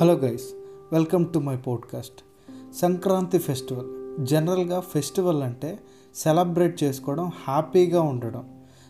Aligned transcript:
Hello 0.00 0.14
guys 0.14 0.42
welcome 0.92 1.32
to 1.32 1.38
my 1.38 1.56
podcast. 1.56 2.24
Sankranti 2.76 3.38
festival. 3.38 3.86
జనరల్గా 4.26 4.80
festival 4.80 5.42
అంటే 5.42 5.78
celebrate 6.14 6.84
చేసుకోవడం 6.84 7.26
హ్యాపీగా 7.26 8.00
ఉండడం. 8.00 8.44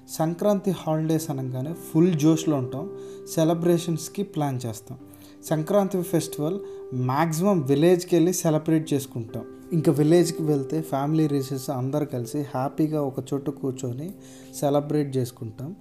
సంక్రాంతి 0.08 0.71
హాలిడేస్ 0.71 1.30
అనగానే 1.30 1.72
ఫుల్ 1.72 2.14
జోష్లో 2.14 2.56
ఉంటాం 2.56 2.90
సెలబ్రేషన్స్కి 3.35 4.22
ప్లాన్ 4.22 4.60
చేస్తాం. 4.67 4.99
సంక్రాంతి 5.45 6.03
ఫెస్టివల్ 6.03 6.60
మ్యాక్సిమం 6.95 7.60
విలేజ్కి 7.60 8.17
వెళ్ళి 8.17 8.32
సెలబ్రేట్ 8.32 8.92
చేసుకుంటాం. 8.92 9.45
ఇంకా 9.73 9.92
విలేజ్కి 9.92 10.42
వెళ్తే 10.42 10.82
ఫ్యామిలీ 10.82 11.27
రీసెస్ 11.27 11.71
అందరు 11.71 12.04
కలిసి 12.04 12.41
హ్యాపీగా 12.41 13.03
ఒక 13.03 13.14
చోట 13.35 13.50
కూర్చొని 13.50 14.14
సెలబ్రేట్ 14.60 15.17
చేసుకుంటాం. 15.17 15.77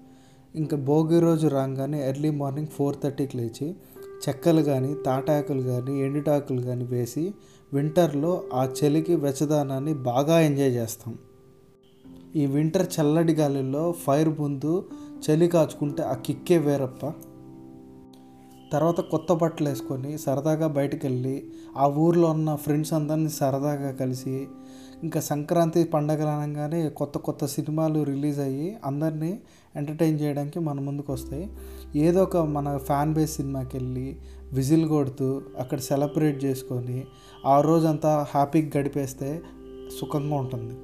ఇంకా 0.55 0.77
భోగి 0.77 1.19
రోజు 1.19 1.47
రాగానే 1.47 2.09
ఎర్లీ 2.09 2.29
మార్నింగ్ 2.29 2.67
ఫోర్ 2.67 2.95
థర్టీకి 3.03 3.37
లేచి 3.37 3.75
చెక్కలు 4.23 4.61
కానీ 4.61 4.95
తాటాకులు 5.05 5.61
కానీ 5.61 6.01
ఎండుటాకులు 6.01 6.61
కానీ 6.61 6.85
వేసి 6.85 7.33
వింటర్లో 7.73 8.43
ఆ 8.53 8.63
చలికి 8.63 9.15
వెచ్చదానాన్ని 9.15 9.93
బాగా 9.93 10.39
ఎంజాయ్ 10.39 10.71
చేస్తాం. 10.71 11.17
ఈ 12.35 12.45
వింటర్ 12.45 12.87
చల్లటి 12.99 13.33
గాలిలో 13.33 13.91
ఫైర్ 13.91 14.29
ముందు 14.29 14.89
చలి 15.25 15.47
కాచుకుంటే 15.47 16.03
ఆ 16.03 16.13
కిక్కే 16.13 16.57
వేరప్ప. 16.57 17.13
తర్వాత 18.71 18.99
కొత్త 18.99 19.33
బట్టలు 19.33 19.69
వేసుకొని 19.69 20.17
సరదాగా 20.17 20.67
బయటకు 20.67 21.07
వెళ్ళి 21.07 21.43
ఆ 21.77 21.87
ఊర్లో 21.87 22.29
ఉన్న 22.29 22.55
ఫ్రెండ్స్ 22.55 22.93
అందరినీ 22.93 23.29
సరదాగా 23.29 23.91
కలిసి 23.91 24.47
ఇంకా 25.03 25.19
సంక్రాంతి 25.19 25.83
పండగలు 25.83 26.27
అనగానే 26.27 26.89
కొత్త 26.89 27.17
కొత్త 27.17 27.45
సినిమాలు 27.45 28.03
రిలీజ్ 28.03 28.39
అయ్యి 28.39 28.77
అందరినీ 28.85 29.39
ఎంటర్టైన్ 29.75 30.21
చేయడానికి 30.21 30.59
మన 30.59 30.79
ముందుకు 30.79 31.13
వస్తాయి. 31.13 31.49
ఏదో 31.95 32.23
ఒక 32.23 32.37
మన 32.37 32.77
ఫ్యాన్ 32.77 33.13
బేస్ 33.13 33.35
సినిమాకి 33.35 33.77
వెళ్ళి 33.77 34.19
విజిల్ 34.53 34.89
కొడుతూ 34.89 35.41
అక్కడ 35.59 35.79
సెలబ్రేట్ 35.79 36.43
చేసుకొని 36.43 37.03
ఆ 37.45 37.61
రోజంతా 37.61 38.27
హ్యాపీగా 38.29 38.79
గడిపేస్తే 38.79 39.41
సుఖంగా 40.01 40.35
ఉంటుంది. 40.35 40.75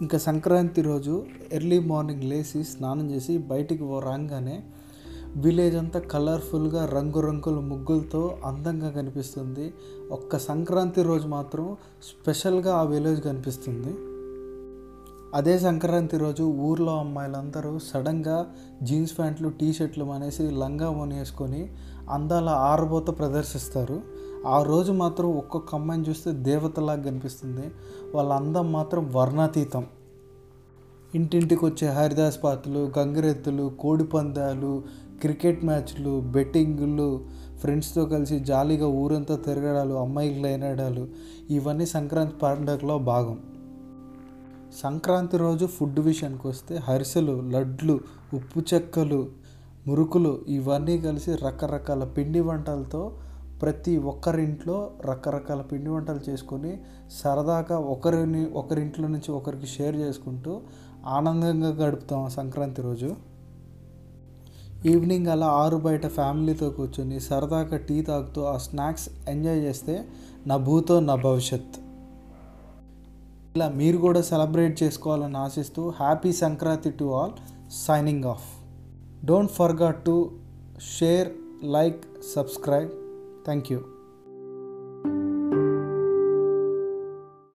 ఇంకా 0.00 0.18
సంక్రాంతి 0.18 0.82
రోజు 0.82 1.26
ఎర్లీ 1.52 1.78
మార్నింగ్ 1.78 2.24
లేచి 2.24 2.64
స్నానం 2.64 3.10
చేసి 3.10 3.38
బయటికి 3.38 3.82
రాగానే 3.82 4.62
విలేజ్ 5.36 5.76
అంతా 5.76 6.00
కలర్ఫుల్గా 6.00 6.86
రంగురంగుల 6.86 7.54
ముగ్గులతో 7.54 8.38
అందంగా 8.44 8.90
కనిపిస్తుంది. 8.90 9.74
ఒక్క 10.10 10.38
సంక్రాంతి 10.38 11.02
రోజు 11.02 11.28
మాత్రం 11.28 11.76
స్పెషల్గా 12.02 12.74
ఆ 12.74 12.82
విలేజ్ 12.82 13.20
కనిపిస్తుంది. 13.20 13.96
అదే 15.34 15.58
సంక్రాంతి 15.58 16.16
రోజు 16.16 16.42
ఊర్లో 16.42 16.98
అమ్మాయిలందరూ 16.98 17.78
సడన్గా 17.78 18.46
జీన్స్ 18.82 19.18
ప్యాంట్లు 19.18 19.48
టీ 19.48 19.72
షర్ట్లు 19.72 20.04
అనేసి 20.04 20.50
లంగా 20.50 20.90
వేసుకొని 20.90 21.72
అందాల 22.10 22.48
ఆరబోత 22.48 23.18
ప్రదర్శిస్తారు. 23.18 24.00
ఆ 24.46 24.62
రోజు 24.62 24.92
మాత్రం 24.92 25.38
ఒక్కొక్క 25.38 25.74
అమ్మాయిని 25.74 26.08
చూస్తే 26.08 26.32
దేవతలాగా 26.32 27.02
కనిపిస్తుంది. 27.02 27.70
వాళ్ళ 28.14 28.32
అందం 28.32 28.72
మాత్రం 28.72 29.12
వర్ణాతీతం. 29.14 29.86
ఇంటింటికి 31.14 31.64
వచ్చే 31.64 31.88
హరిదాస్ 31.88 32.38
పాత్రలు 32.44 32.92
గంగిరెత్తులు 32.98 33.72
కోడిపందాలు 33.80 34.82
క్రికెట్ 35.20 35.64
మ్యాచ్లు 35.64 36.20
బెట్టింగులు 36.20 37.24
ఫ్రెండ్స్తో 37.60 38.04
కలిసి 38.04 38.38
జాలీగా 38.38 38.86
ఊరంతా 38.86 39.36
తిరగడాలు 39.36 39.94
అమ్మాయిలు 39.94 40.42
లైనడాలు 40.42 41.08
ఇవన్నీ 41.50 41.86
సంక్రాంతి 41.86 42.34
పండుగలో 42.34 42.98
భాగం. 42.98 43.38
సంక్రాంతి 44.82 45.36
రోజు 45.36 45.66
ఫుడ్ 45.66 46.00
విషయానికి 46.00 46.48
వస్తే 46.48 46.76
హరిసెలు 46.76 47.40
లడ్లు 47.40 48.00
ఉప్పు 48.34 48.74
చెక్కలు 48.74 49.28
మురుకులు 49.86 50.40
ఇవన్నీ 50.48 50.98
కలిసి 50.98 51.34
రకరకాల 51.34 52.04
పిండి 52.04 52.40
వంటలతో 52.40 53.12
ప్రతి 53.62 53.96
ఒక్కరింట్లో 53.96 54.90
రకరకాల 55.04 55.60
పిండి 55.60 55.90
వంటలు 55.90 56.30
చేసుకొని 56.30 56.78
సరదాగా 57.10 57.78
ఒకరిని 57.78 58.50
ఒకరింట్లో 58.50 59.08
నుంచి 59.08 59.32
ఒకరికి 59.32 59.66
షేర్ 59.66 59.96
చేసుకుంటూ 59.96 60.60
ఆనందంగా 61.06 61.68
గడుపుతాం 61.68 62.28
సంక్రాంతి 62.28 62.82
రోజు. 62.82 63.16
ఈవినింగ్ 64.84 65.26
అలా 65.26 65.46
ఆరు 65.46 65.76
బయట 65.76 66.06
ఫ్యామిలీతో 66.06 66.70
కూర్చొని 66.70 67.20
సరదాగా 67.20 67.76
టీ 67.76 68.02
తాగుతూ 68.02 68.42
ఆ 68.42 68.56
స్నాక్స్ 68.56 69.08
ఎంజాయ్ 69.28 69.60
చేస్తే 69.60 70.08
నా 70.46 70.56
భూతో 70.56 71.00
నా 71.00 71.14
భవిష్యత్. 71.14 71.76
ఇలా 73.56 73.68
మీరు 73.68 73.98
కూడా 73.98 74.22
సెలబ్రేట్ 74.22 74.82
చేసుకోవాలని 74.82 75.36
ఆశిస్తూ 75.36 75.88
happy 75.88 76.32
Sankranti 76.32 76.90
to 76.90 77.04
all 77.04 77.32
signing 77.72 78.24
off. 78.24 78.46
Don't 79.24 79.52
forgot 79.52 80.04
to 80.04 80.30
share 80.98 81.28
like 81.64 82.00
subscribe. 82.34 82.90
Thank 83.44 83.72
you 83.72 83.80